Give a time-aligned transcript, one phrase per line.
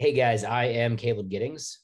[0.00, 1.80] Hey guys, I am Caleb Giddings.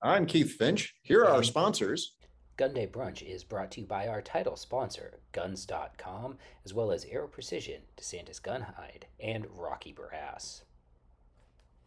[0.00, 0.94] I'm Keith Finch.
[1.02, 2.14] Here are our sponsors.
[2.56, 7.04] Gun Day Brunch is brought to you by our title sponsor, Guns.com, as well as
[7.06, 10.62] Aero Precision, DeSantis Gunhide, and Rocky Brass.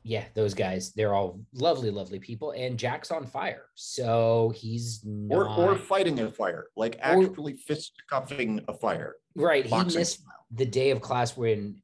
[0.04, 2.51] Yeah, those guys, they're all lovely, lovely people.
[2.51, 3.67] And Jack's on fire.
[3.75, 5.33] So he's not...
[5.33, 9.15] Or, or fighting a fire, like actually fist cuffing a fire.
[9.35, 9.65] Right.
[9.65, 11.81] He missed the day of class when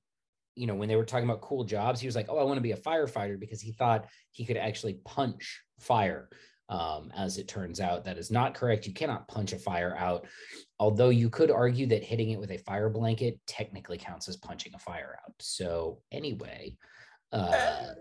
[0.58, 2.58] you know, when they were talking about cool jobs, he was like, "Oh, I want
[2.58, 6.30] to be a firefighter," because he thought he could actually punch fire.
[6.70, 8.88] Um, as it turns out, that is not correct.
[8.88, 10.28] You cannot punch a fire out.
[10.80, 14.74] Although you could argue that hitting it with a fire blanket technically counts as punching
[14.76, 15.34] a fire out.
[15.40, 16.76] So anyway,
[17.32, 17.94] uh,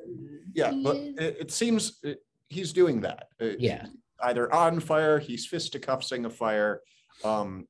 [0.52, 2.18] yeah, but it, it seems it,
[2.48, 3.29] he's doing that.
[3.38, 3.87] It, yeah,
[4.23, 6.80] either on fire, he's fisticuffing a fire,
[7.23, 7.68] um,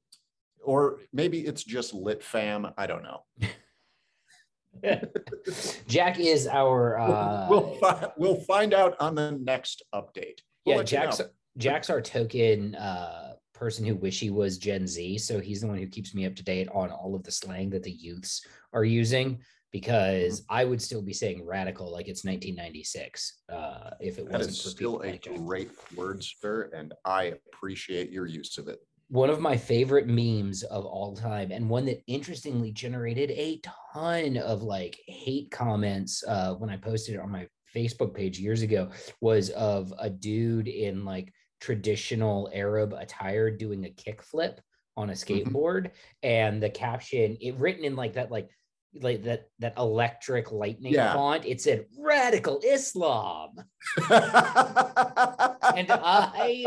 [0.65, 2.69] or maybe it's just lit fam.
[2.79, 3.21] I don't know.
[5.87, 6.99] Jack is our.
[6.99, 10.41] Uh, we'll fi- we'll find out on the next update.
[10.65, 11.31] We'll yeah, Jack's you know.
[11.59, 15.79] Jack's our token uh, person who wish he was Gen Z, so he's the one
[15.79, 18.85] who keeps me up to date on all of the slang that the youths are
[18.85, 19.39] using.
[19.73, 20.55] Because mm-hmm.
[20.55, 25.19] I would still be saying radical like it's 1996 uh, if it wasn't still a
[25.19, 30.63] great word, sir, and I appreciate your use of it one of my favorite memes
[30.65, 33.61] of all time and one that interestingly generated a
[33.93, 38.63] ton of like hate comments uh, when i posted it on my facebook page years
[38.63, 38.89] ago
[39.21, 44.59] was of a dude in like traditional arab attire doing a kickflip
[44.97, 45.33] on a mm-hmm.
[45.33, 45.89] skateboard mm-hmm.
[46.23, 48.51] and the caption it written in like that like
[49.03, 51.13] like that that electric lightning yeah.
[51.13, 53.51] font it said radical islam
[54.11, 56.65] and i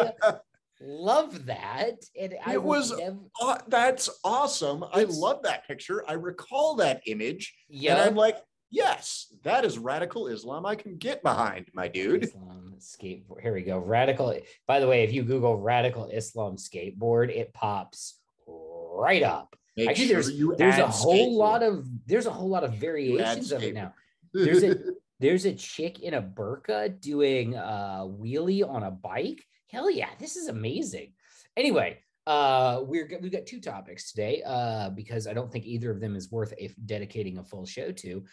[0.82, 1.96] love that.
[2.20, 3.18] And I it was never...
[3.42, 4.84] uh, that's awesome.
[4.94, 5.18] It's...
[5.18, 6.04] I love that picture.
[6.08, 7.54] I recall that image.
[7.68, 7.94] Yeah.
[7.94, 8.38] And I'm like,
[8.70, 12.24] yes, that is radical Islam I can get behind, my dude.
[12.24, 13.42] Islam skateboard.
[13.42, 13.80] Here we go.
[13.80, 14.38] Radical.
[14.68, 19.56] By the way, if you Google radical Islam skateboard, it pops right up.
[19.78, 23.52] Make Actually, sure there's there's a whole lot of there's a whole lot of variations
[23.52, 23.94] of it now.
[24.34, 24.76] There's a
[25.20, 30.36] there's a chick in a burqa doing a wheelie on a bike hell yeah, this
[30.36, 31.14] is amazing.
[31.56, 36.00] Anyway, uh, we're we've got two topics today uh, because I don't think either of
[36.00, 38.24] them is worth a, dedicating a full show to.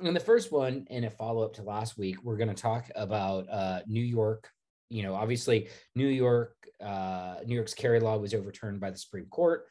[0.00, 2.90] And the first one, in a follow up to last week, we're going to talk
[2.96, 4.50] about uh, New York.
[4.88, 9.26] You know, obviously, New York, uh, New York's carry law was overturned by the Supreme
[9.26, 9.66] Court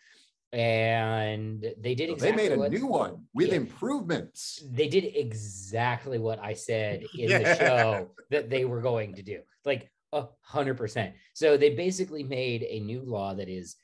[0.53, 5.03] and they did exactly they made a what, new one with yeah, improvements they did
[5.15, 7.39] exactly what i said in yeah.
[7.39, 11.13] the show that they were going to do like a hundred percent.
[11.33, 13.75] So they basically made a new law that is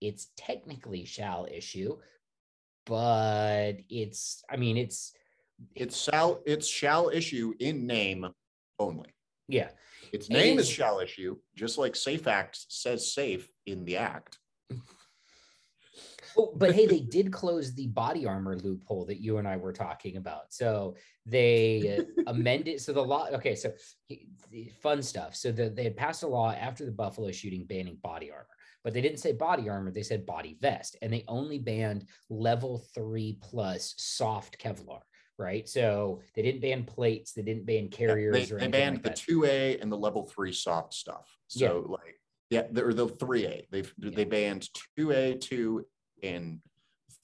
[0.00, 1.96] it's technically shall issue,
[2.86, 5.12] but it's I mean it's
[5.74, 8.28] it's shall it's shall issue in name
[8.78, 9.08] only.
[9.48, 9.70] Yeah.
[10.12, 14.38] Its name and, is shall issue, just like Safe Act says safe in the act.
[16.36, 19.72] Oh, but hey, they did close the body armor loophole that you and I were
[19.72, 20.52] talking about.
[20.52, 22.80] So they amended.
[22.80, 23.28] So the law.
[23.32, 23.72] Okay, so
[24.80, 25.34] fun stuff.
[25.34, 28.46] So the, they had passed a law after the Buffalo shooting banning body armor,
[28.84, 29.90] but they didn't say body armor.
[29.90, 35.00] They said body vest, and they only banned level three plus soft Kevlar.
[35.40, 38.50] Right, so they didn't ban plates, they didn't ban carriers.
[38.50, 41.32] Yeah, they, they banned like the two A and the level three soft stuff.
[41.46, 41.92] So yeah.
[41.92, 42.17] like
[42.50, 43.66] yeah, or the three A.
[43.70, 44.10] They yeah.
[44.14, 45.86] they banned two A, two
[46.22, 46.60] and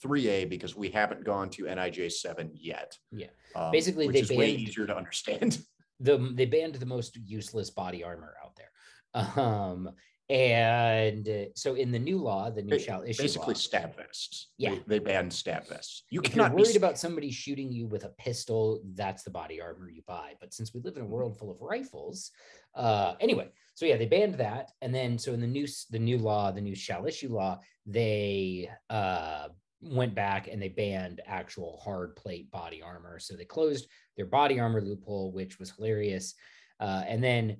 [0.04, 2.96] 3A because we haven't gone to NIJ 7 yet.
[3.10, 3.28] Yeah.
[3.56, 5.58] Um, Basically, they is banned, way easier to understand.
[6.00, 8.70] The, they banned the most useless body armor out there.
[9.40, 9.90] Um,
[10.30, 14.48] and uh, so in the new law, the new shall issue basically law, stab vests.
[14.56, 16.04] Yeah, they, they banned stab vests.
[16.10, 16.78] You if cannot you're worried be...
[16.78, 18.80] about somebody shooting you with a pistol.
[18.94, 20.32] That's the body armor you buy.
[20.40, 22.30] But since we live in a world full of rifles,
[22.74, 26.18] uh, anyway, so yeah, they banned that, and then so in the new the new
[26.18, 29.48] law, the new shall issue law, they uh,
[29.82, 33.18] went back and they banned actual hard plate body armor.
[33.18, 36.34] So they closed their body armor loophole, which was hilarious.
[36.80, 37.56] Uh, and then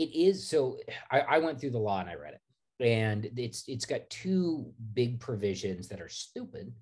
[0.00, 0.78] it is so
[1.10, 4.72] I, I went through the law and I read it, and it's it's got two
[4.94, 6.72] big provisions that are stupid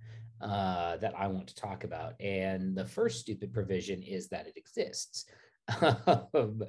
[0.41, 2.15] uh, that I want to talk about.
[2.20, 5.26] And the first stupid provision is that it exists.
[5.82, 6.62] Um,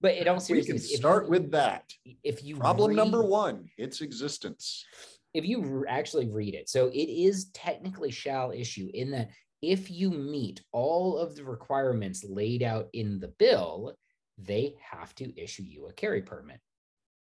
[0.00, 1.92] but it also we can start you, with that.
[2.22, 4.84] If you problem read, number one, its existence.
[5.32, 9.30] If you actually read it, so it is technically shall issue in that
[9.60, 13.96] if you meet all of the requirements laid out in the bill,
[14.38, 16.60] they have to issue you a carry permit.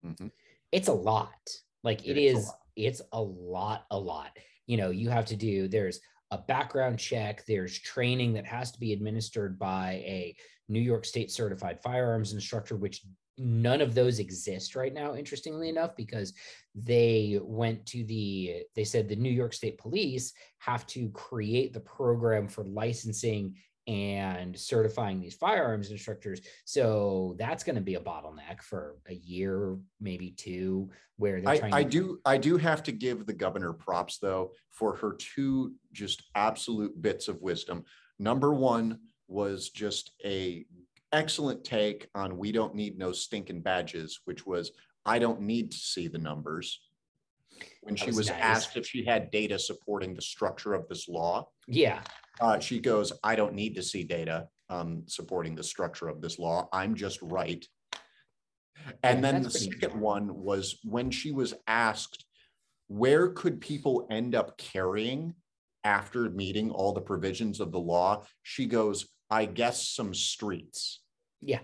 [0.05, 0.29] Mm-hmm.
[0.71, 1.51] It's a lot.
[1.85, 4.37] Like it, it is, is it's a lot, a lot.
[4.67, 6.01] You know, you have to do, there's
[6.31, 10.35] a background check, there's training that has to be administered by a
[10.69, 13.03] New York State certified firearms instructor, which
[13.39, 16.33] none of those exist right now interestingly enough because
[16.75, 21.81] they went to the they said the new york state police have to create the
[21.81, 23.55] program for licensing
[23.89, 29.77] and certifying these firearms instructors so that's going to be a bottleneck for a year
[30.01, 33.33] maybe two where they're I, trying I to- do i do have to give the
[33.33, 37.85] governor props though for her two just absolute bits of wisdom
[38.21, 40.65] number one was just a
[41.13, 44.73] excellent take on we don't need no stinking badges, which was
[45.05, 46.81] I don't need to see the numbers.
[47.83, 48.41] When she was, was nice.
[48.41, 52.01] asked if she had data supporting the structure of this law, yeah,
[52.41, 56.39] uh, she goes, "I don't need to see data um, supporting the structure of this
[56.39, 56.69] law.
[56.73, 57.65] I'm just right."
[59.03, 62.25] And then the second one was when she was asked,
[62.89, 65.35] "Where could people end up carrying
[65.85, 71.03] after meeting all the provisions of the law?" She goes, "I guess some streets."
[71.43, 71.59] Yeah.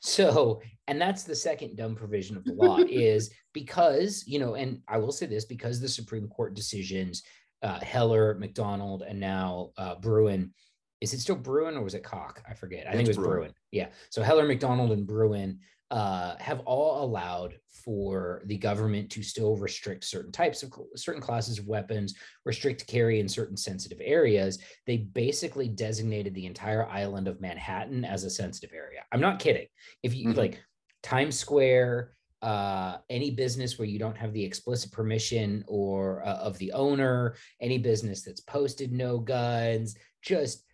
[0.00, 4.82] So, and that's the second dumb provision of the law is because, you know, and
[4.88, 7.22] I will say this because the Supreme Court decisions,
[7.62, 10.52] uh, Heller, McDonald, and now uh, Bruen,
[11.00, 12.42] is it still Bruen or was it Cock?
[12.48, 12.86] I forget.
[12.86, 13.38] I it's think it was Bruin.
[13.38, 13.54] Bruen.
[13.70, 13.88] Yeah.
[14.10, 15.60] So Heller, McDonald, and Bruen
[15.90, 17.54] uh, have all allowed
[17.84, 22.14] for the government to still restrict certain types of certain classes of weapons,
[22.44, 24.58] restrict carry in certain sensitive areas.
[24.86, 29.00] They basically designated the entire island of Manhattan as a sensitive area.
[29.10, 29.66] I'm not kidding.
[30.02, 30.38] If you mm-hmm.
[30.38, 30.62] like
[31.02, 36.56] Times Square, uh, any business where you don't have the explicit permission or uh, of
[36.58, 40.64] the owner, any business that's posted no guns, just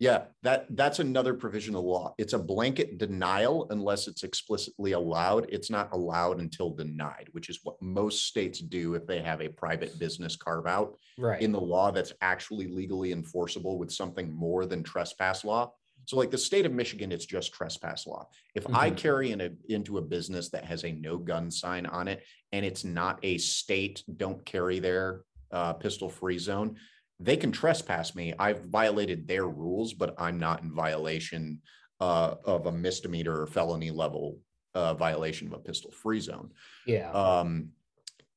[0.00, 2.14] yeah, that that's another provision of law.
[2.16, 5.44] It's a blanket denial unless it's explicitly allowed.
[5.50, 9.50] It's not allowed until denied, which is what most states do if they have a
[9.50, 11.42] private business carve out right.
[11.42, 15.70] in the law that's actually legally enforceable with something more than trespass law.
[16.10, 18.26] So, like the state of Michigan, it's just trespass law.
[18.56, 18.74] If mm-hmm.
[18.74, 22.24] I carry in a, into a business that has a no gun sign on it
[22.50, 25.20] and it's not a state don't carry there
[25.52, 26.74] uh, pistol free zone,
[27.20, 28.34] they can trespass me.
[28.40, 31.60] I've violated their rules, but I'm not in violation
[32.00, 34.38] uh, of a misdemeanor or felony level
[34.74, 36.50] uh, violation of a pistol free zone.
[36.88, 37.12] Yeah.
[37.12, 37.68] Um,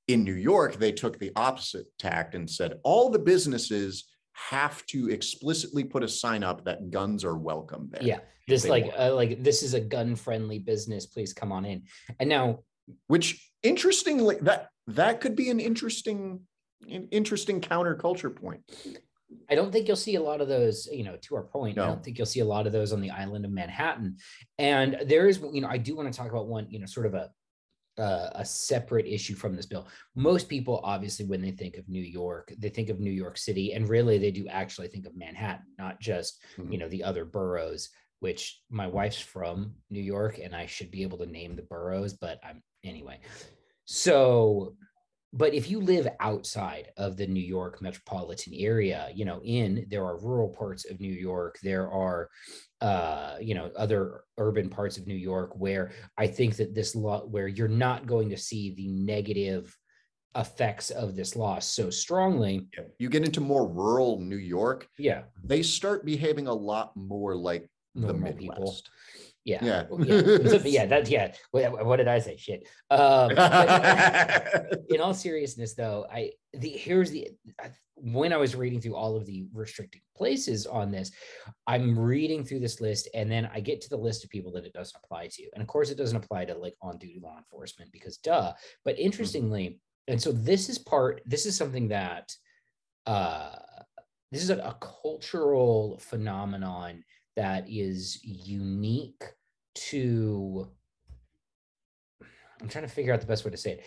[0.07, 5.09] in New York, they took the opposite tact and said all the businesses have to
[5.09, 8.03] explicitly put a sign up that guns are welcome there.
[8.03, 11.05] Yeah, this like uh, like this is a gun friendly business.
[11.05, 11.83] Please come on in.
[12.19, 12.59] And now,
[13.07, 16.41] which interestingly, that that could be an interesting
[16.87, 18.61] interesting counterculture point.
[19.49, 21.77] I don't think you'll see a lot of those, you know, to our point.
[21.77, 21.83] No.
[21.83, 24.17] I don't think you'll see a lot of those on the island of Manhattan.
[24.57, 27.05] And there is, you know, I do want to talk about one, you know, sort
[27.05, 27.31] of a
[27.97, 29.87] uh, a separate issue from this bill.
[30.15, 33.73] Most people, obviously, when they think of New York, they think of New York City,
[33.73, 36.71] and really they do actually think of Manhattan, not just mm-hmm.
[36.71, 37.89] you know the other boroughs.
[38.19, 42.13] Which my wife's from New York, and I should be able to name the boroughs,
[42.13, 43.19] but I'm anyway.
[43.83, 44.77] So
[45.33, 50.05] but if you live outside of the New York metropolitan area, you know, in there
[50.05, 52.29] are rural parts of New York, there are,
[52.81, 57.25] uh, you know, other urban parts of New York where I think that this law,
[57.25, 59.75] where you're not going to see the negative
[60.35, 62.67] effects of this law so strongly.
[62.99, 67.67] You get into more rural New York, yeah, they start behaving a lot more like
[67.95, 68.39] Normal the Midwest.
[68.39, 68.75] People.
[69.45, 69.59] Yeah.
[69.61, 69.83] Yeah.
[69.99, 70.59] yeah.
[70.63, 70.85] yeah.
[70.85, 71.33] That's yeah.
[71.51, 72.37] What, what, did I say?
[72.37, 72.67] Shit.
[72.89, 73.31] Um,
[74.89, 77.29] in all seriousness, though, I the here's the
[77.95, 81.11] when I was reading through all of the restricted places on this,
[81.67, 84.65] I'm reading through this list, and then I get to the list of people that
[84.65, 87.37] it doesn't apply to, and of course, it doesn't apply to like on duty law
[87.37, 88.53] enforcement because duh.
[88.85, 89.05] But mm-hmm.
[89.05, 90.13] interestingly, mm-hmm.
[90.13, 91.21] and so this is part.
[91.25, 92.33] This is something that.
[93.05, 93.55] uh
[94.31, 97.03] this is a, a cultural phenomenon
[97.35, 99.23] that is unique
[99.75, 100.69] to
[102.61, 103.79] I'm trying to figure out the best way to say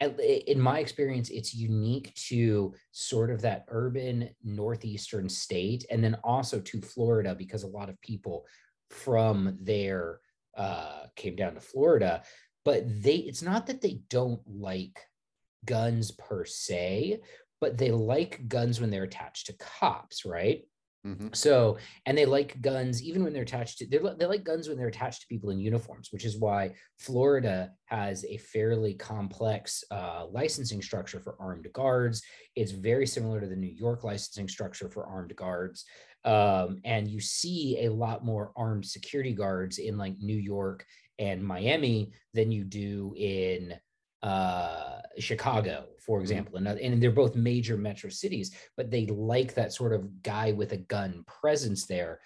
[0.00, 0.46] it.
[0.46, 6.60] In my experience, it's unique to sort of that urban northeastern state, and then also
[6.60, 8.46] to Florida because a lot of people
[8.90, 10.20] from there
[10.56, 12.22] uh, came down to Florida.
[12.64, 14.98] But they, it's not that they don't like
[15.64, 17.20] guns per se,
[17.60, 20.64] but they like guns when they're attached to cops, right?
[21.06, 21.28] Mm-hmm.
[21.34, 24.88] So, and they like guns even when they're attached to, they like guns when they're
[24.88, 30.82] attached to people in uniforms, which is why Florida has a fairly complex uh, licensing
[30.82, 32.22] structure for armed guards.
[32.56, 35.84] It's very similar to the New York licensing structure for armed guards.
[36.24, 40.84] Um, and you see a lot more armed security guards in like New York
[41.20, 43.74] and Miami than you do in
[44.26, 46.22] uh, Chicago, for mm-hmm.
[46.22, 50.52] example, and, and they're both major metro cities, but they like that sort of guy
[50.52, 52.20] with a gun presence there.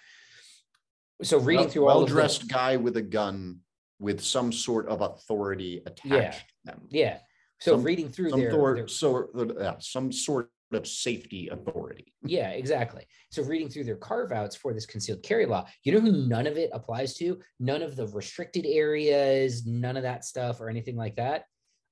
[1.21, 3.59] So reading through all well dressed guy with a gun
[3.99, 6.73] with some sort of authority attached yeah.
[6.89, 7.17] Yeah.
[7.59, 9.29] So some, reading through some their, thor- their so
[9.59, 12.05] uh, some sort of safety authority.
[12.23, 13.07] Yeah, exactly.
[13.31, 16.45] So reading through their carve outs for this concealed carry law, you know who none
[16.45, 17.39] of it applies to?
[17.59, 21.45] None of the restricted areas, none of that stuff or anything like that.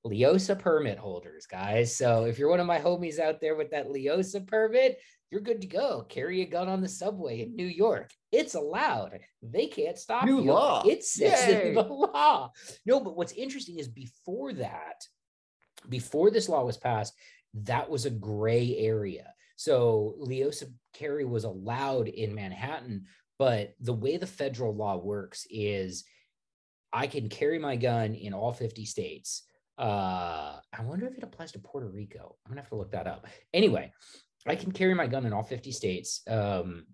[0.06, 1.94] Leosa permit holders, guys.
[1.94, 4.98] So if you're one of my homies out there with that Leosa permit,
[5.30, 6.04] you're good to go.
[6.08, 8.10] Carry a gun on the subway in New York.
[8.32, 9.20] It's allowed.
[9.42, 10.52] They can't stop New you.
[10.52, 10.82] law.
[10.86, 12.50] It says in the law.
[12.86, 15.04] No, but what's interesting is before that,
[15.88, 17.14] before this law was passed,
[17.54, 19.32] that was a gray area.
[19.56, 23.04] So Leosa carry was allowed in Manhattan,
[23.38, 26.04] but the way the federal law works is
[26.92, 29.44] I can carry my gun in all 50 states.
[29.80, 32.36] Uh, I wonder if it applies to Puerto Rico.
[32.44, 33.26] I'm gonna have to look that up.
[33.54, 33.90] Anyway,
[34.46, 36.84] I can carry my gun in all 50 states, um,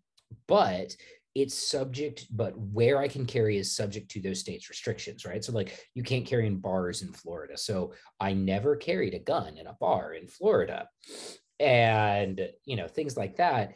[0.47, 0.95] but
[1.35, 5.45] it's subject, but where I can carry is subject to those states' restrictions, right?
[5.45, 7.59] So, like, you can't carry in bars in Florida.
[7.59, 10.89] So, I never carried a gun in a bar in Florida.
[11.59, 13.75] And, you know, things like that.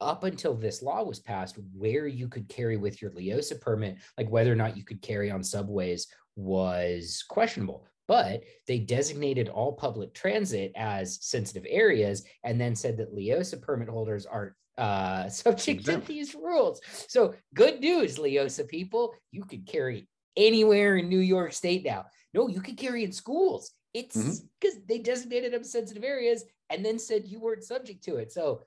[0.00, 4.28] Up until this law was passed, where you could carry with your Leosa permit, like
[4.28, 10.14] whether or not you could carry on subways, was questionable but they designated all public
[10.14, 16.06] transit as sensitive areas and then said that Leosa permit holders are uh, subject Exempt.
[16.06, 16.80] to these rules.
[17.08, 19.14] So, good news, Leosa people.
[19.32, 22.06] You could carry anywhere in New York State now.
[22.34, 23.72] No, you could carry in schools.
[23.94, 24.86] It's because mm-hmm.
[24.88, 28.30] they designated them sensitive areas and then said you weren't subject to it.
[28.30, 28.62] So,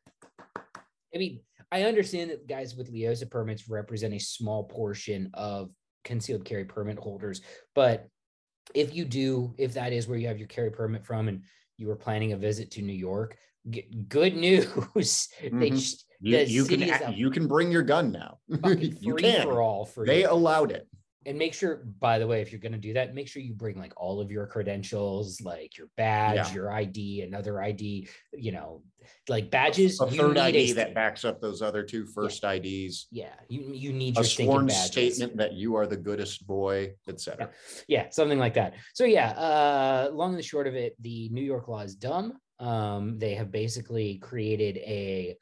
[1.13, 1.41] I mean,
[1.71, 5.69] I understand that guys with Leosa permits represent a small portion of
[6.03, 7.41] concealed carry permit holders,
[7.75, 8.07] but
[8.73, 11.43] if you do, if that is where you have your carry permit from and
[11.77, 13.37] you were planning a visit to New York,
[14.07, 14.65] good news.
[14.67, 15.59] Mm-hmm.
[15.59, 15.69] They,
[16.21, 18.39] you, you can you can bring your gun now.
[18.65, 20.31] you can for all for they you.
[20.31, 20.85] allowed it
[21.25, 23.53] and make sure by the way if you're going to do that make sure you
[23.53, 26.53] bring like all of your credentials like your badge yeah.
[26.53, 28.81] your id another id you know
[29.27, 32.49] like badges a third id that backs up those other two first yeah.
[32.51, 37.49] ids yeah you, you need a sworn statement that you are the goodest boy etc
[37.87, 38.03] yeah.
[38.03, 38.09] yeah.
[38.09, 41.67] something like that so yeah uh long and the short of it the new york
[41.67, 45.37] law is dumb um they have basically created a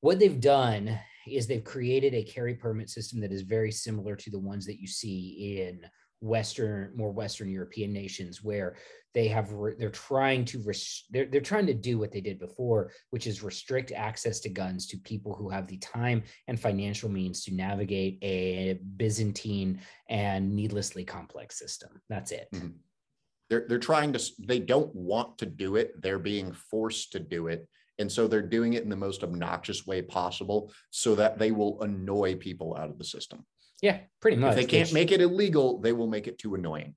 [0.00, 4.30] what they've done is they've created a carry permit system that is very similar to
[4.30, 5.80] the ones that you see in
[6.22, 8.76] western more western european nations where
[9.14, 12.92] they have they're trying to res, they're, they're trying to do what they did before
[13.10, 17.42] which is restrict access to guns to people who have the time and financial means
[17.44, 22.00] to navigate a byzantine and needlessly complex system.
[22.08, 22.48] That's it.
[22.54, 22.68] Mm-hmm.
[23.48, 26.00] they're, they're trying to they don't want to do it.
[26.00, 27.66] They're being forced to do it
[28.00, 31.80] and so they're doing it in the most obnoxious way possible so that they will
[31.82, 33.44] annoy people out of the system.
[33.82, 34.50] Yeah, pretty much.
[34.50, 36.94] If they can't make it illegal, they will make it too annoying.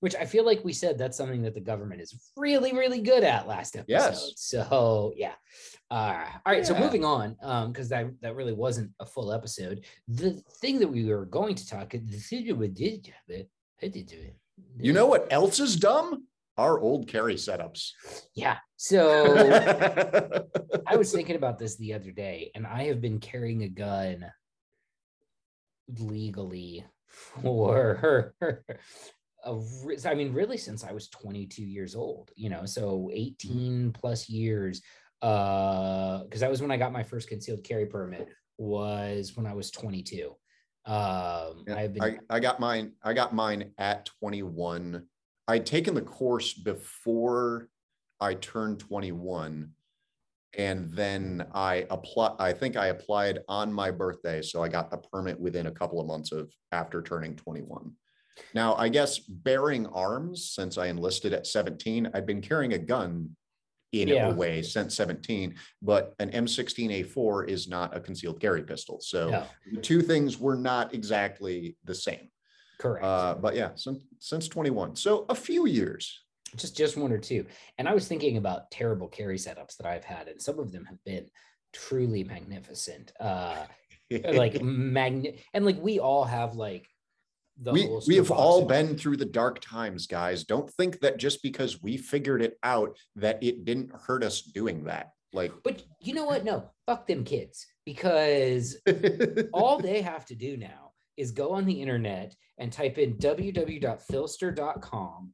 [0.00, 3.24] Which I feel like we said that's something that the government is really, really good
[3.24, 3.92] at last episode.
[3.92, 4.32] Yes.
[4.36, 5.32] So yeah.
[5.90, 6.58] Uh, all right.
[6.58, 6.64] Yeah.
[6.64, 7.36] So moving on,
[7.68, 9.84] because um, that that really wasn't a full episode.
[10.08, 13.34] The thing that we were going to talk, the thing we did, do
[13.80, 14.36] it.
[14.78, 16.26] you know what else is dumb?
[16.56, 17.90] Our old carry setups.
[18.34, 18.58] Yeah.
[18.76, 19.36] So
[20.86, 24.26] I was thinking about this the other day, and I have been carrying a gun
[25.98, 28.34] legally for
[29.44, 29.60] a,
[30.04, 34.82] I mean, really since I was 22 years old, you know, so 18 plus years.
[35.22, 39.54] Uh, because that was when I got my first concealed carry permit, was when I
[39.54, 40.34] was 22.
[40.84, 45.02] Um, yeah, I've been I, I got mine, I got mine at 21
[45.48, 47.68] I'd taken the course before
[48.20, 49.70] I turned 21
[50.56, 54.96] and then I apply I think I applied on my birthday so I got the
[54.96, 57.92] permit within a couple of months of after turning 21.
[58.54, 63.34] Now, I guess bearing arms since I enlisted at 17, I'd been carrying a gun
[63.92, 64.28] in yeah.
[64.28, 69.00] a way since 17, but an M16A4 is not a concealed carry pistol.
[69.00, 69.46] So no.
[69.72, 72.28] the two things were not exactly the same.
[72.78, 73.04] Correct.
[73.04, 74.96] Uh, but yeah, since since 21.
[74.96, 76.22] So a few years.
[76.56, 77.44] Just just one or two.
[77.78, 80.84] And I was thinking about terrible carry setups that I've had, and some of them
[80.84, 81.26] have been
[81.72, 83.12] truly magnificent.
[83.18, 83.64] Uh
[84.32, 86.88] like magnet and like we all have like
[87.60, 91.42] the we, we have all been through the dark times guys don't think that just
[91.42, 96.14] because we figured it out that it didn't hurt us doing that like but you
[96.14, 98.76] know what no fuck them kids because
[99.52, 100.85] all they have to do now
[101.16, 105.32] is go on the internet and type in www.phlster.com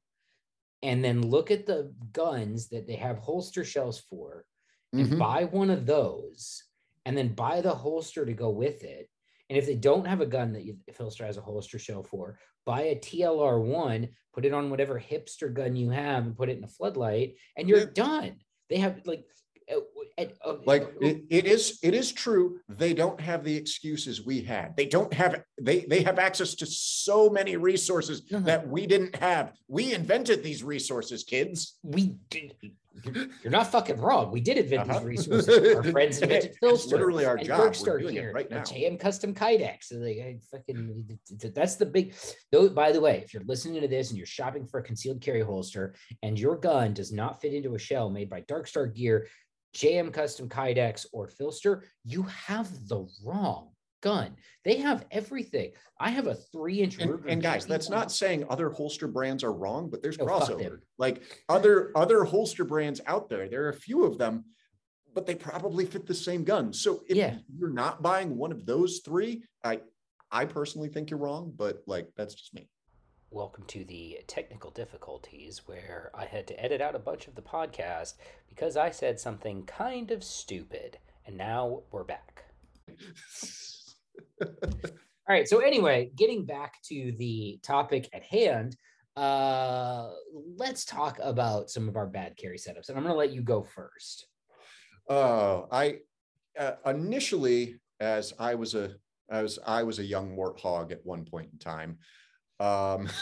[0.82, 4.44] and then look at the guns that they have holster shells for
[4.92, 5.18] and mm-hmm.
[5.18, 6.64] buy one of those
[7.04, 9.08] and then buy the holster to go with it
[9.48, 12.38] And if they don't have a gun that you, Phlster has a holster shell for,
[12.64, 16.56] buy a TLR one, put it on whatever hipster gun you have, and put it
[16.56, 17.94] in a floodlight, and you're yeah.
[17.94, 18.36] done.
[18.70, 19.24] They have like
[20.66, 24.86] like it, it is it is true they don't have the excuses we had they
[24.86, 28.44] don't have they they have access to so many resources uh-huh.
[28.44, 32.54] that we didn't have we invented these resources kids we did
[33.42, 34.30] you're not fucking wrong.
[34.30, 35.00] We did invent uh-huh.
[35.00, 35.74] these resources.
[35.74, 36.92] Our friends invented Phlster.
[36.92, 37.74] literally our job.
[37.84, 38.60] We're doing here, it right now.
[38.60, 39.84] JM Custom Kydex.
[39.84, 41.18] So like, fucking,
[41.54, 42.14] that's the big.
[42.50, 45.20] Though, by the way, if you're listening to this and you're shopping for a concealed
[45.20, 49.26] carry holster and your gun does not fit into a shell made by Darkstar Gear,
[49.74, 54.36] JM Custom Kydex, or Phlster, you have the wrong gun.
[54.64, 55.72] They have everything.
[55.98, 56.98] I have a three inch.
[56.98, 60.80] And, and guys, that's not saying other holster brands are wrong, but there's no, crossover.
[60.98, 64.44] Like other other holster brands out there, there are a few of them,
[65.14, 66.72] but they probably fit the same gun.
[66.72, 67.36] So if yeah.
[67.56, 69.80] you're not buying one of those three, I
[70.30, 72.68] I personally think you're wrong, but like that's just me.
[73.34, 77.40] Welcome to the technical difficulties where I had to edit out a bunch of the
[77.40, 80.98] podcast because I said something kind of stupid.
[81.24, 82.44] And now we're back.
[84.42, 84.48] All
[85.30, 85.48] right.
[85.48, 88.76] So, anyway, getting back to the topic at hand,
[89.16, 90.10] uh,
[90.58, 92.90] let's talk about some of our bad carry setups.
[92.90, 94.26] And I'm going to let you go first.
[95.08, 96.00] Uh, I
[96.60, 98.94] uh, initially, as I was a
[99.30, 101.96] as I was a young warthog at one point in time,
[102.62, 103.08] um,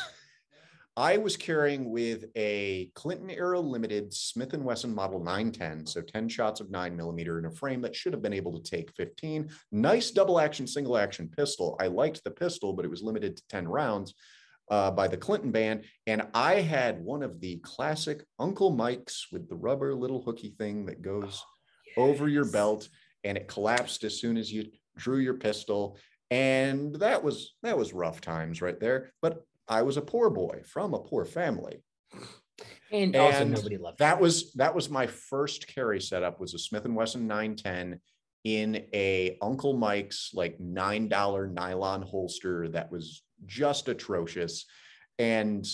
[0.97, 6.28] I was carrying with a Clinton era limited Smith & Wesson model 910, so 10
[6.28, 9.49] shots of nine millimeter in a frame that should have been able to take 15.
[9.73, 11.76] Nice double action, single action pistol.
[11.80, 14.14] I liked the pistol, but it was limited to 10 rounds.
[14.70, 19.49] Uh, by the Clinton band, and I had one of the classic Uncle Mike's with
[19.49, 21.49] the rubber little hooky thing that goes oh,
[21.87, 21.97] yes.
[21.97, 22.88] over your belt,
[23.25, 25.99] and it collapsed as soon as you drew your pistol,
[26.30, 29.12] and that was that was rough times right there.
[29.20, 31.83] But I was a poor boy from a poor family.
[32.92, 36.59] And, and also nobody loved that was that was my first carry setup was a
[36.59, 38.00] Smith and Wesson 910
[38.44, 44.66] in a Uncle Mike's like nine dollar nylon holster that was just atrocious.
[45.18, 45.66] And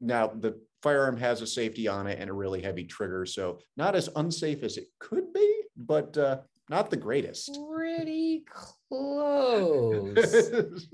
[0.00, 3.94] now the firearm has a safety on it and a really heavy trigger, so not
[3.94, 7.56] as unsafe as it could be, but uh, not the greatest.
[7.96, 8.44] Pretty
[8.88, 10.88] close.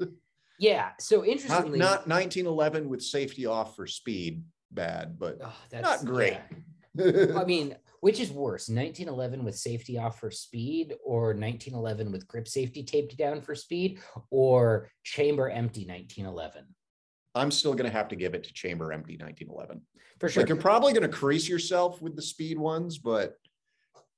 [0.59, 0.91] Yeah.
[0.99, 6.05] So interestingly, not, not 1911 with safety off for speed, bad, but oh, that's not
[6.05, 6.39] great.
[6.95, 7.35] Yeah.
[7.37, 12.49] I mean, which is worse, 1911 with safety off for speed, or 1911 with grip
[12.49, 16.67] safety taped down for speed, or chamber empty 1911?
[17.35, 19.81] I'm still going to have to give it to chamber empty 1911.
[20.21, 20.43] For sure.
[20.43, 23.37] Like you're probably going to crease yourself with the speed ones, but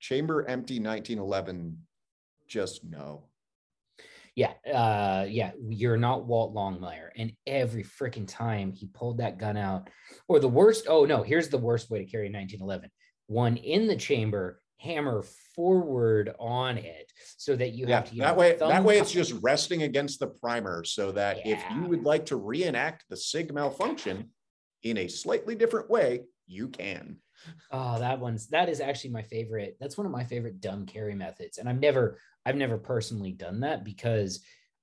[0.01, 1.79] chamber empty 1911,
[2.55, 3.25] just no
[4.37, 7.11] yeah, uh, yeah, you're not Walt Longmire.
[7.17, 9.89] And every freaking time he pulled that gun out,
[10.27, 12.91] or the worst, oh no, here's the worst way to carry a 1911
[13.29, 18.37] one in the chamber, hammer forward on it so that you yeah, have to that
[18.37, 21.55] way that way it's just resting against the primer so that yeah.
[21.55, 24.29] if you would like to reenact the sig malfunction
[24.83, 27.17] in a slightly different way you can
[27.71, 31.15] oh that one's that is actually my favorite that's one of my favorite dumb carry
[31.15, 34.41] methods and i've never I've never personally done that because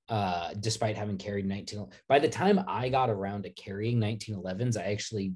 [0.09, 4.91] uh, despite having carried 19 by the time I got around to carrying 1911s, I
[4.91, 5.33] actually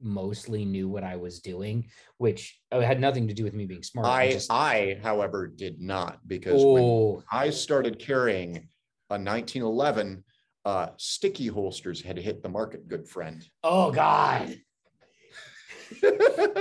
[0.00, 1.88] mostly knew what I was doing,
[2.18, 4.06] which uh, had nothing to do with me being smart.
[4.06, 6.72] I, I, just, I however, did not because oh.
[7.14, 8.68] when I started carrying
[9.08, 10.22] a 1911,
[10.64, 13.44] uh, sticky holsters had hit the market, good friend.
[13.64, 14.56] Oh God.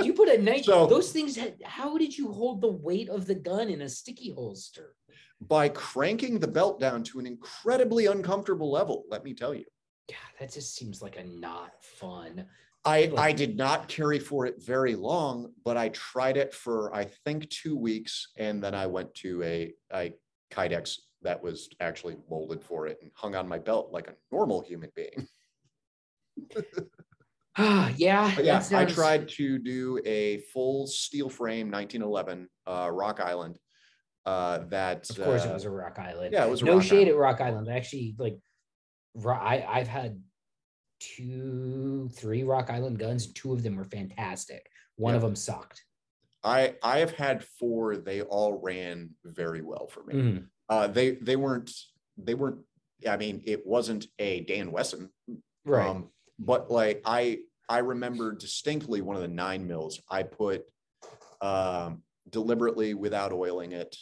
[0.04, 3.26] You put a nice so, those things had, how did you hold the weight of
[3.26, 4.96] the gun in a sticky holster?
[5.42, 9.66] By cranking the belt down to an incredibly uncomfortable level let me tell you.
[10.10, 12.46] Yeah that just seems like a not fun
[12.86, 16.94] I, like, I did not carry for it very long, but I tried it for
[16.94, 20.14] I think two weeks, and then I went to a, a
[20.52, 24.62] Kydex that was actually molded for it and hung on my belt like a normal
[24.62, 25.28] human being.
[27.98, 28.36] yeah.
[28.40, 28.74] yeah, sounds...
[28.74, 33.58] I tried to do a full steel frame 1911 uh, Rock Island.
[34.26, 36.34] Uh, that of course uh, it was a Rock Island.
[36.34, 37.10] Yeah, it was no shade Island.
[37.10, 37.70] at Rock Island.
[37.70, 38.38] Actually, like
[39.24, 40.20] I I've had
[41.00, 43.28] two, three Rock Island guns.
[43.28, 44.68] Two of them were fantastic.
[44.96, 45.18] One yeah.
[45.18, 45.84] of them sucked.
[46.44, 47.98] I I have had four.
[47.98, 50.14] They all ran very well for me.
[50.14, 50.44] Mm-hmm.
[50.70, 51.72] Uh, they they weren't
[52.18, 52.60] they weren't.
[53.08, 55.10] I mean, it wasn't a Dan Wesson,
[55.66, 55.90] right?
[55.90, 56.10] Um,
[56.40, 60.64] but like I I remember distinctly one of the nine mils I put
[61.42, 63.96] um, deliberately without oiling it.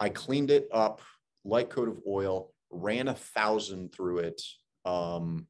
[0.00, 1.00] I cleaned it up
[1.44, 4.42] light coat of oil, ran a thousand through it.
[4.84, 5.46] Um,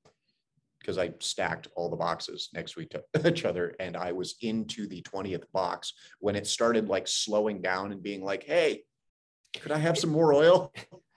[0.80, 2.80] because I stacked all the boxes next to
[3.26, 7.92] each other and I was into the 20th box when it started like slowing down
[7.92, 8.84] and being like, hey,
[9.60, 10.72] could I have some more oil?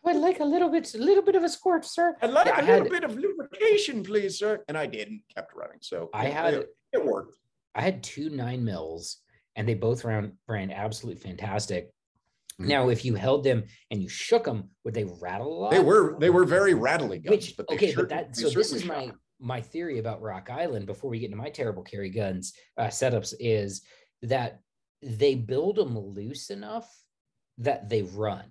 [0.05, 2.15] I'd like a little bit, a little bit of a squirt, sir.
[2.21, 3.15] I'd like yeah, a little had, bit of
[3.51, 4.63] lubrication, please, sir.
[4.67, 5.79] And I did and kept running.
[5.81, 7.35] So I had it, it worked.
[7.75, 9.17] I had two nine mils
[9.55, 11.91] and they both ran ran absolutely fantastic.
[12.59, 12.67] Mm-hmm.
[12.67, 15.71] Now, if you held them and you shook them, would they rattle a lot?
[15.71, 17.31] They were they were very rattly guns.
[17.31, 20.85] Which, but okay, sure, but that so this is my my theory about Rock Island
[20.85, 23.81] before we get into my terrible carry guns uh, setups is
[24.21, 24.59] that
[25.01, 26.87] they build them loose enough
[27.57, 28.45] that they run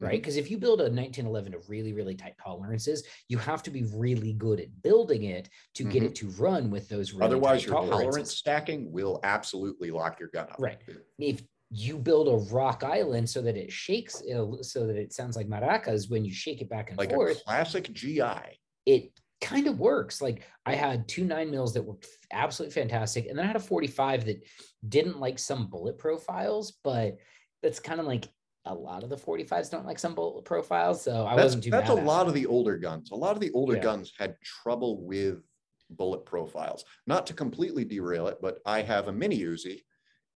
[0.00, 0.12] right?
[0.12, 0.44] Because mm-hmm.
[0.44, 4.32] if you build a 1911 to really, really tight tolerances, you have to be really
[4.32, 5.92] good at building it to mm-hmm.
[5.92, 6.30] get it mm-hmm.
[6.30, 7.12] to run with those.
[7.12, 10.56] Really Otherwise, your tolerance stacking will absolutely lock your gun up.
[10.58, 10.78] Right.
[11.18, 14.22] If you build a rock island so that it shakes,
[14.62, 17.40] so that it sounds like maracas when you shake it back and like forth.
[17.40, 18.58] a classic GI.
[18.86, 20.20] It kind of works.
[20.20, 21.96] Like I had two nine mils that were
[22.32, 24.42] absolutely fantastic, and then I had a 45 that
[24.88, 27.18] didn't like some bullet profiles, but
[27.62, 28.26] that's kind of like
[28.66, 31.02] a lot of the 45s don't like some bullet profiles.
[31.02, 33.10] So I that's, wasn't too That's a lot of the older guns.
[33.10, 33.82] A lot of the older yeah.
[33.82, 35.42] guns had trouble with
[35.90, 36.84] bullet profiles.
[37.06, 39.80] Not to completely derail it, but I have a mini Uzi.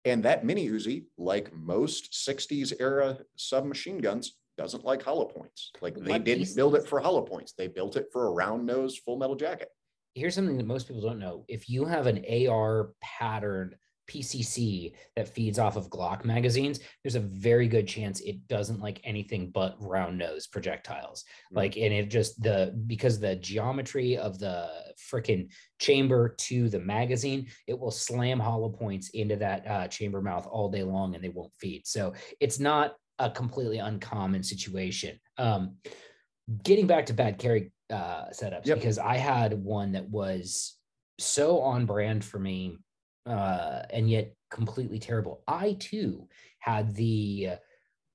[0.05, 5.71] And that mini Uzi, like most 60s era submachine guns, doesn't like hollow points.
[5.81, 7.53] Like they didn't build it for hollow points.
[7.57, 9.69] They built it for a round nose full metal jacket.
[10.13, 11.45] Here's something that most people don't know.
[11.47, 13.75] If you have an AR pattern
[14.11, 18.99] PCC that feeds off of Glock magazines, there's a very good chance it doesn't like
[19.03, 21.23] anything but round nose projectiles.
[21.23, 21.57] Mm-hmm.
[21.57, 24.69] Like, and it just the because the geometry of the
[25.11, 30.45] freaking chamber to the magazine, it will slam hollow points into that uh, chamber mouth
[30.45, 31.87] all day long and they won't feed.
[31.87, 35.19] So it's not a completely uncommon situation.
[35.37, 35.77] Um,
[36.63, 38.77] getting back to bad carry uh, setups, yep.
[38.77, 40.77] because I had one that was
[41.17, 42.77] so on brand for me
[43.25, 45.43] uh, and yet completely terrible.
[45.47, 46.27] I too
[46.59, 47.51] had the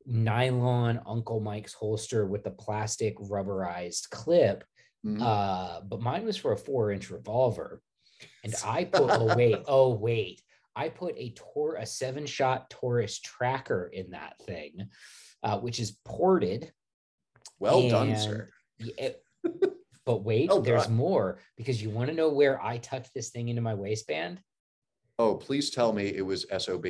[0.06, 4.64] nylon Uncle Mike's holster with the plastic rubberized clip,
[5.04, 5.22] mm-hmm.
[5.22, 7.80] uh, but mine was for a four inch revolver.
[8.44, 10.42] And I put, oh, wait, oh, wait.
[10.74, 14.88] I put a tor a seven shot Taurus tracker in that thing,
[15.42, 16.70] uh, which is ported.
[17.58, 18.50] Well done, sir.
[18.78, 19.22] It,
[20.04, 23.48] but wait, oh, there's more because you want to know where I tucked this thing
[23.48, 24.40] into my waistband?
[25.18, 26.86] Oh, please tell me it was SOB.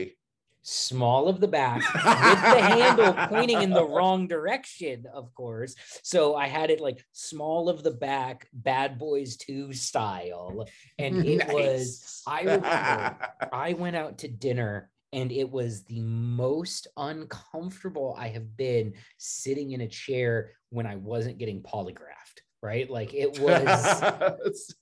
[0.62, 5.76] Small of the back with the handle pointing in the wrong direction, of course.
[6.02, 10.66] So I had it like small of the back, bad boys 2 style.
[10.98, 11.52] And it nice.
[11.52, 13.16] was, I remember
[13.52, 19.70] I went out to dinner and it was the most uncomfortable I have been sitting
[19.70, 22.90] in a chair when I wasn't getting polygraphed, right?
[22.90, 24.74] Like it was,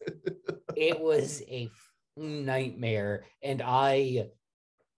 [0.76, 1.68] it was a
[2.16, 4.26] nightmare and i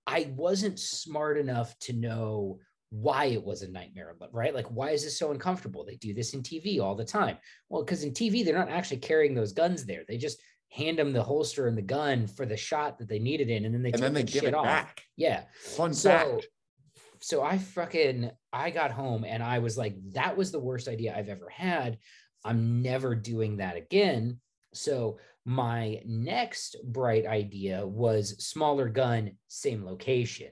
[0.06, 2.58] i wasn't smart enough to know
[2.90, 5.84] why it was a nightmare but right like why is this so uncomfortable?
[5.84, 7.36] They do this in tv all the time.
[7.68, 10.04] Well because in tv they're not actually carrying those guns there.
[10.06, 13.48] They just hand them the holster and the gun for the shot that they needed
[13.50, 14.64] in and then they and then they the give it off.
[14.64, 15.02] back.
[15.16, 15.44] Yeah.
[15.62, 16.46] Fun so, fact.
[17.20, 21.14] so i fucking i got home and i was like that was the worst idea
[21.16, 21.98] i've ever had.
[22.44, 24.40] I'm never doing that again.
[24.72, 30.50] So my next bright idea was smaller gun, same location.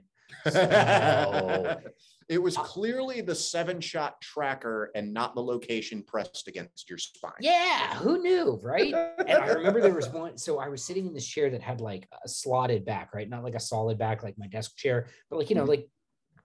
[0.49, 1.81] So,
[2.29, 7.33] it was clearly the seven shot tracker and not the location pressed against your spine.
[7.41, 8.95] Yeah, who knew, right?
[8.95, 10.39] and I remember there was one.
[10.39, 13.29] So I was sitting in this chair that had like a slotted back, right?
[13.29, 15.71] Not like a solid back like my desk chair, but like, you know, mm-hmm.
[15.71, 15.89] like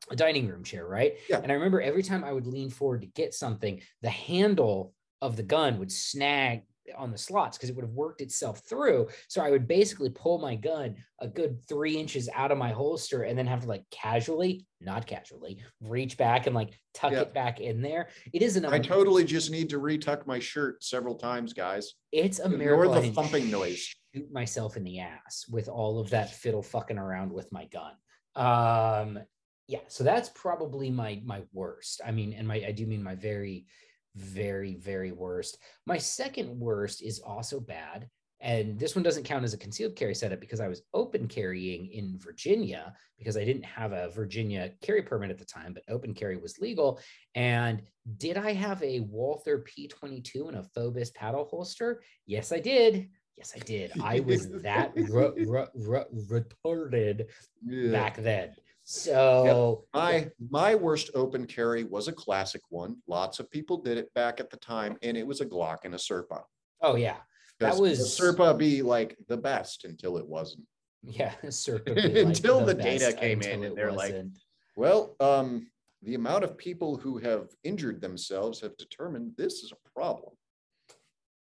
[0.09, 1.13] a dining room chair, right?
[1.29, 1.39] Yeah.
[1.41, 5.35] And I remember every time I would lean forward to get something, the handle of
[5.35, 6.63] the gun would snag
[6.97, 9.07] on the slots because it would have worked itself through.
[9.27, 13.23] So I would basically pull my gun a good three inches out of my holster
[13.23, 17.59] and then have to like casually, not casually, reach back and like tuck it back
[17.59, 18.09] in there.
[18.33, 18.65] It is an.
[18.65, 21.93] I totally just need to retuck my shirt several times, guys.
[22.11, 22.93] It's a miracle.
[22.93, 23.93] Ignore the thumping noise.
[24.15, 27.93] Shoot myself in the ass with all of that fiddle fucking around with my gun.
[28.35, 29.19] Um,
[29.67, 32.01] yeah, so that's probably my my worst.
[32.05, 33.67] I mean, and my I do mean my very
[34.15, 35.57] very, very worst.
[35.85, 38.09] My second worst is also bad.
[38.41, 41.87] And this one doesn't count as a concealed carry setup because I was open carrying
[41.87, 46.13] in Virginia because I didn't have a Virginia carry permit at the time, but open
[46.13, 47.01] carry was legal.
[47.35, 47.81] And
[48.17, 52.01] did I have a Walther P22 and a Fobus paddle holster?
[52.25, 53.09] Yes, I did.
[53.35, 53.91] Yes, I did.
[54.01, 57.25] I was that r- r- r- retarded
[57.65, 57.91] yeah.
[57.91, 58.53] back then.
[58.91, 60.01] So yep.
[60.01, 62.95] my my worst open carry was a classic one.
[63.05, 65.93] Lots of people did it back at the time, and it was a Glock and
[65.93, 66.41] a Serpa.
[66.81, 67.17] Oh yeah,
[67.59, 70.63] that was Serpa be like the best until it wasn't.
[71.03, 74.33] Yeah, Serpa like until the, the data came in, and they're wasn't.
[74.33, 74.41] like,
[74.75, 75.67] well, um,
[76.01, 80.33] the amount of people who have injured themselves have determined this is a problem.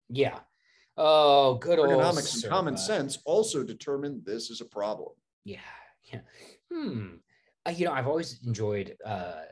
[0.09, 0.38] Yeah.
[0.96, 5.11] Oh, good old ergonomics and common sense also determined this is a problem.
[5.44, 5.59] Yeah.
[6.11, 6.20] Yeah.
[6.72, 7.16] Hmm.
[7.74, 9.42] You know, I've always enjoyed uh,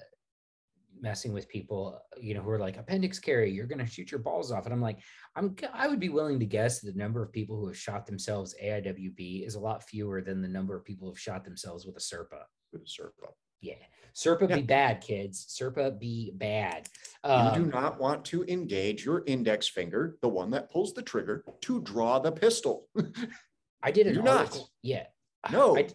[1.00, 4.20] messing with people, you know, who are like appendix carry, you're going to shoot your
[4.20, 4.64] balls off.
[4.64, 4.98] And I'm like,
[5.37, 8.07] I'm, I would be willing to guess that the number of people who have shot
[8.07, 11.87] themselves AIWB is a lot fewer than the number of people who have shot themselves
[11.87, 12.42] with a Serpa.
[12.72, 13.31] With a Serpa.
[13.61, 13.74] Yeah.
[14.14, 14.57] Serpa yeah.
[14.57, 15.46] be bad, kids.
[15.46, 16.88] Serpa be bad.
[17.22, 21.03] Um, you do not want to engage your index finger, the one that pulls the
[21.03, 22.88] trigger, to draw the pistol.
[23.83, 24.61] I did an do article.
[24.61, 24.68] Not.
[24.83, 25.05] Yeah.
[25.50, 25.77] No.
[25.77, 25.88] I,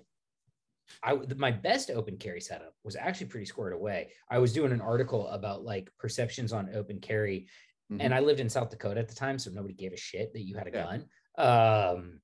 [1.04, 4.10] I my best open carry setup was actually pretty squared away.
[4.30, 7.48] I was doing an article about like perceptions on open carry,
[7.92, 8.02] mm-hmm.
[8.02, 10.42] and I lived in South Dakota at the time, so nobody gave a shit that
[10.42, 10.84] you had a yeah.
[10.84, 11.06] gun.
[11.38, 12.20] Um,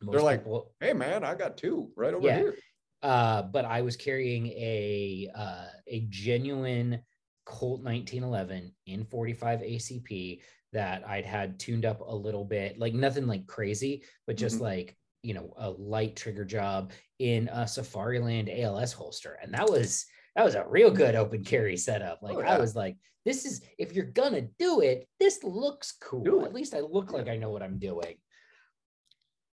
[0.00, 2.36] They're like, people, "Hey, man, I got two right over yeah.
[2.36, 2.54] here."
[3.02, 7.02] Uh, but I was carrying a uh, a genuine
[7.44, 10.40] Colt 1911 in 45 ACP
[10.72, 14.64] that I'd had tuned up a little bit, like nothing like crazy, but just mm-hmm.
[14.64, 20.06] like you know a light trigger job in a Safariland ALS holster, and that was
[20.36, 22.20] that was a real good open carry setup.
[22.22, 22.54] Like oh, yeah.
[22.54, 26.44] I was like, this is if you're gonna do it, this looks cool.
[26.44, 28.16] At least I look like I know what I'm doing.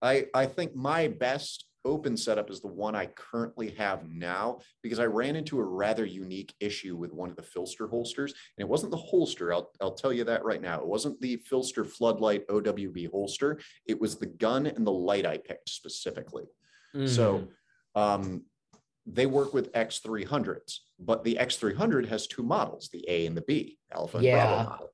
[0.02, 5.00] I I think my best open setup is the one I currently have now because
[5.00, 8.34] I ran into a rather unique issue with one of the Phlster holsters.
[8.58, 10.80] And it wasn't the holster, I'll, I'll tell you that right now.
[10.80, 15.38] It wasn't the Phlster Floodlight OWB holster, it was the gun and the light I
[15.38, 16.46] picked specifically.
[16.94, 17.08] Mm.
[17.08, 17.48] So
[17.96, 18.44] um,
[19.06, 23.80] they work with X300s, but the X300 has two models, the A and the B,
[23.94, 24.32] Alpha yeah.
[24.32, 24.90] and Bravo model.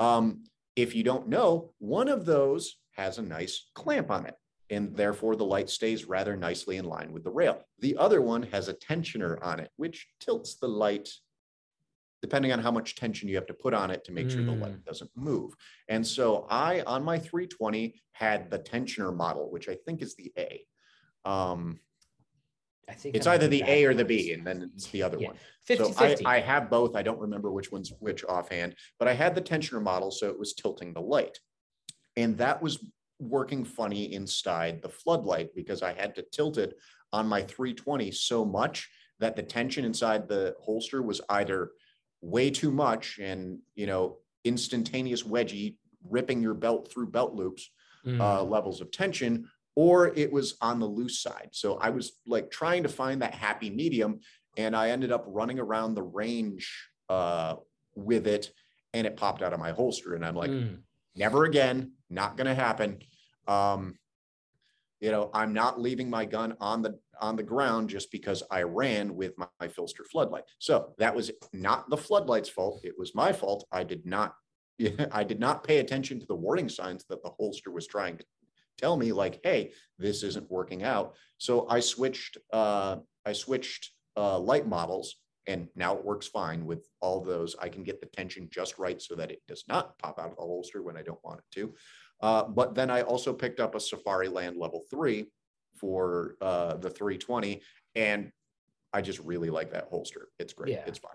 [0.00, 4.34] Um, if you don't know, one of those has a nice clamp on it
[4.72, 7.62] and therefore the light stays rather nicely in line with the rail.
[7.80, 11.10] The other one has a tensioner on it, which tilts the light
[12.22, 14.32] depending on how much tension you have to put on it to make mm.
[14.32, 14.80] sure the light hmm.
[14.86, 15.52] doesn't move.
[15.88, 20.32] And so I, on my 320, had the tensioner model, which I think is the
[20.38, 20.64] A.
[21.24, 21.80] Um,
[22.88, 25.28] I think it's either the A or the B, and then it's the other yeah.
[25.28, 25.36] one.
[25.64, 26.24] 50, so 50.
[26.24, 26.94] I, I have both.
[26.94, 30.38] I don't remember which one's which offhand, but I had the tensioner model, so it
[30.38, 31.38] was tilting the light.
[32.16, 32.84] And that was
[33.22, 36.76] working funny inside the floodlight because I had to tilt it
[37.12, 41.70] on my 320 so much that the tension inside the holster was either
[42.20, 45.76] way too much and you know instantaneous wedgie
[46.08, 47.70] ripping your belt through belt loops
[48.06, 48.20] mm.
[48.20, 52.50] uh, levels of tension or it was on the loose side so i was like
[52.50, 54.20] trying to find that happy medium
[54.56, 57.56] and i ended up running around the range uh,
[57.94, 58.52] with it
[58.94, 60.78] and it popped out of my holster and i'm like mm.
[61.16, 62.98] never again not going to happen
[63.48, 63.96] um,
[65.00, 68.62] you know, I'm not leaving my gun on the on the ground just because I
[68.62, 70.44] ran with my, my Phlster floodlight.
[70.58, 72.80] So that was not the floodlight's fault.
[72.84, 73.66] It was my fault.
[73.72, 74.34] I did not
[75.12, 78.24] I did not pay attention to the warning signs that the holster was trying to
[78.78, 81.14] tell me like, hey, this isn't working out.
[81.38, 86.86] So I switched uh, I switched uh, light models and now it works fine with
[87.00, 87.56] all those.
[87.60, 90.36] I can get the tension just right so that it does not pop out of
[90.36, 91.74] the holster when I don't want it to.
[92.22, 95.26] Uh, but then I also picked up a Safariland level three
[95.76, 97.60] for uh, the 320,
[97.96, 98.30] and
[98.92, 100.28] I just really like that holster.
[100.38, 100.72] It's great.
[100.72, 100.84] Yeah.
[100.86, 101.12] It's fine.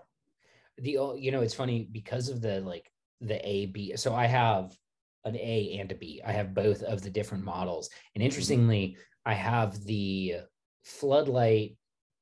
[0.76, 2.90] The you know it's funny because of the like
[3.20, 3.96] the A B.
[3.96, 4.76] So I have
[5.24, 6.20] an A and a B.
[6.24, 8.26] I have both of the different models, and mm-hmm.
[8.26, 8.96] interestingly.
[9.26, 10.36] I have the
[10.84, 11.76] floodlight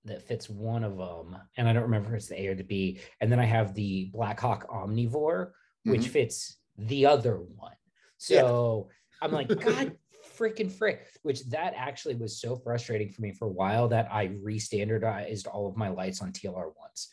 [0.06, 2.64] that fits one of them, and I don't remember if it's the A or the
[2.64, 3.00] B.
[3.20, 5.50] And then I have the Blackhawk Omnivore,
[5.84, 6.10] which mm-hmm.
[6.10, 7.72] fits the other one.
[8.18, 9.26] So yeah.
[9.26, 9.96] I'm like, God
[10.36, 14.28] freaking frick, which that actually was so frustrating for me for a while that I
[14.28, 17.08] restandardized all of my lights on TLR ones.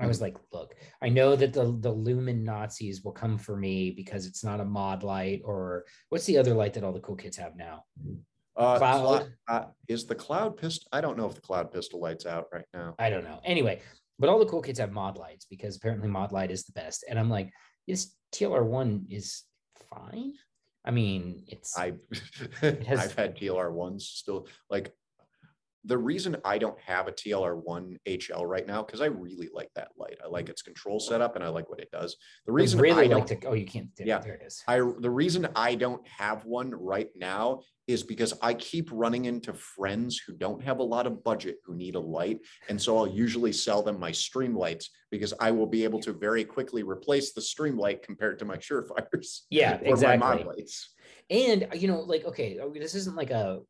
[0.00, 0.24] I was mm-hmm.
[0.24, 4.42] like, look, I know that the the lumen Nazis will come for me because it's
[4.42, 7.84] not a Modlite or what's the other light that all the cool kids have now?
[8.56, 10.88] Uh, cloud uh, is the cloud pistol.
[10.92, 12.96] I don't know if the cloud pistol light's out right now.
[12.98, 13.40] I don't know.
[13.44, 13.82] Anyway,
[14.18, 17.04] but all the cool kids have Modlites because apparently Modlite is the best.
[17.08, 17.52] And I'm like,
[17.86, 19.42] this TLR one is
[19.96, 20.34] fine.
[20.84, 21.94] I mean, it's I
[22.62, 24.94] it has, I've had TLR ones still like
[25.84, 29.88] the reason I don't have a TLR1 HL right now because I really like that
[29.98, 30.18] light.
[30.24, 30.50] I like mm.
[30.50, 32.16] its control setup and I like what it does.
[32.46, 33.88] The reason really I like to, oh, you can't.
[33.98, 34.62] Yeah, there it is.
[34.66, 39.52] I the reason I don't have one right now is because I keep running into
[39.52, 43.06] friends who don't have a lot of budget who need a light, and so I'll
[43.06, 47.42] usually sell them my Streamlights because I will be able to very quickly replace the
[47.42, 49.40] Streamlight compared to my Surefires.
[49.50, 50.66] Yeah, exactly.
[51.28, 53.60] And uh, you know, like okay, oh, this isn't like a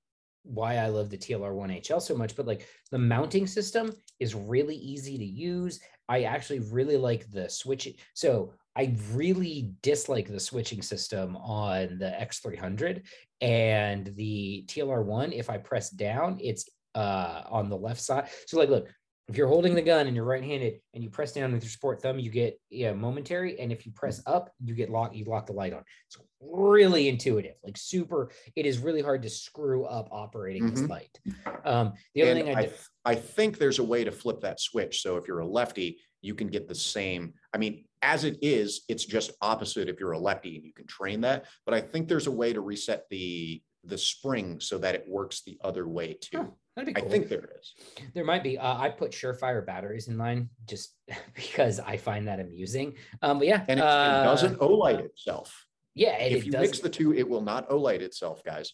[0.45, 4.77] why I love the TLR1 HL so much, but like the mounting system is really
[4.77, 5.81] easy to use.
[6.09, 7.89] I actually really like the switch.
[8.13, 13.03] So I really dislike the switching system on the X300
[13.41, 15.33] and the TLR1.
[15.33, 18.29] If I press down, it's uh, on the left side.
[18.47, 18.89] So like, look,
[19.29, 22.03] if you're holding the gun and you're right-handed and you press down with your sport
[22.03, 25.15] thumb, you get yeah momentary, and if you press up, you get lock.
[25.15, 25.83] You lock the light on.
[26.07, 28.31] It's really intuitive, like super.
[28.55, 30.75] It is really hard to screw up operating mm-hmm.
[30.75, 31.19] this light.
[31.65, 32.73] Um, the other and thing I, I,
[33.13, 35.01] I think there's a way to flip that switch.
[35.01, 37.33] So if you're a lefty, you can get the same.
[37.55, 40.87] I mean, as it is, it's just opposite if you're a lefty, and you can
[40.87, 41.47] train that.
[41.65, 45.43] But I think there's a way to reset the the spring so that it works
[45.47, 46.55] the other way too.
[46.77, 47.09] That'd be cool.
[47.09, 47.75] I think there is.
[48.15, 48.59] There might be.
[48.59, 50.95] Uh, I put Surefire batteries in mine just
[51.35, 52.95] because I find that amusing.
[53.23, 55.67] Um, but yeah, and it, uh, it doesn't Olight itself.
[55.95, 58.73] Yeah, if you mix the two, it will not Olight itself, guys.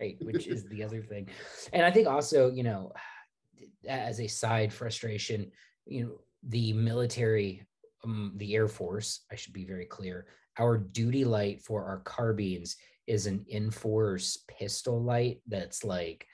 [0.00, 1.28] Right, which is the other thing.
[1.72, 2.92] And I think also, you know,
[3.88, 5.50] as a side frustration,
[5.86, 7.66] you know, the military,
[8.04, 10.26] um, the Air Force, I should be very clear,
[10.58, 16.26] our duty light for our carbines is an Inforce pistol light that's like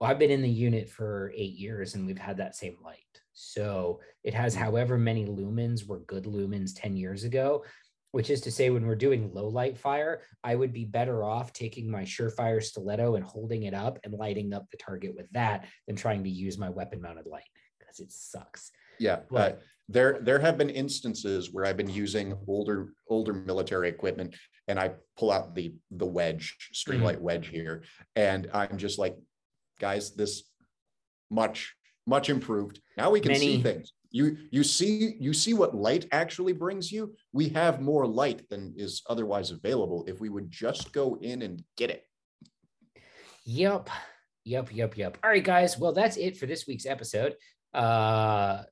[0.00, 2.98] well, I've been in the unit for eight years and we've had that same light.
[3.32, 4.58] So it has mm.
[4.58, 7.64] however many lumens were good lumens 10 years ago,
[8.12, 11.52] which is to say, when we're doing low light fire, I would be better off
[11.52, 15.66] taking my Surefire stiletto and holding it up and lighting up the target with that
[15.86, 17.44] than trying to use my weapon mounted light
[17.78, 18.72] because it sucks.
[18.98, 19.20] Yeah.
[19.30, 19.56] But, uh,
[19.88, 24.36] there, there have been instances where I've been using older, older military equipment
[24.68, 27.24] and I pull out the, the wedge, Streamlight mm-hmm.
[27.24, 27.82] wedge here.
[28.14, 29.16] And I'm just like,
[29.80, 30.44] guys, this
[31.30, 31.74] much,
[32.06, 32.80] much improved.
[32.96, 33.46] Now we can Many.
[33.46, 33.92] see things.
[34.12, 37.14] You you see you see what light actually brings you.
[37.32, 41.62] We have more light than is otherwise available if we would just go in and
[41.76, 42.04] get it.
[43.44, 43.88] Yep.
[44.44, 45.18] Yep, yep, yep.
[45.22, 45.78] All right, guys.
[45.78, 47.34] Well, that's it for this week's episode.
[47.74, 48.62] Uh,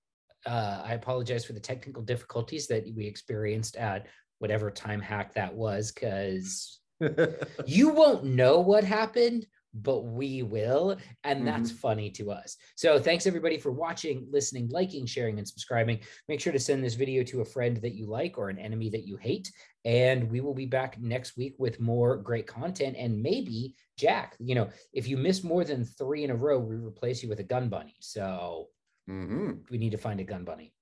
[0.47, 4.07] uh, I apologize for the technical difficulties that we experienced at
[4.39, 6.81] whatever time hack that was, because
[7.67, 10.97] you won't know what happened but we will.
[11.25, 11.79] And that's mm-hmm.
[11.79, 12.57] funny to us.
[12.77, 16.01] So thanks everybody for watching, listening, liking, sharing, and subscribing.
[16.29, 18.91] Make sure to send this video to a friend that you like or an enemy
[18.91, 19.51] that you hate.
[19.85, 22.97] And we will be back next week with more great content.
[22.99, 26.77] And maybe, Jack, you know, if you miss more than three in a row, we
[26.77, 27.97] replace you with a gun bunny.
[28.01, 28.69] So
[29.09, 29.53] mm-hmm.
[29.71, 30.73] we need to find a gun bunny.